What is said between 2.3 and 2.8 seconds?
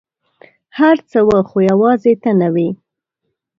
نه وې!